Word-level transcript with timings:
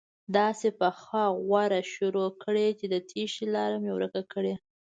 داسې 0.37 0.67
پخه 0.79 1.23
غوره 1.45 1.81
شروع 1.93 2.29
کړي 2.43 2.67
چې 2.79 2.85
د 2.93 2.95
تېښتې 3.09 3.45
لاره 3.55 3.77
مې 3.83 3.91
ورکه 3.93 4.21
کړي. 4.33 4.53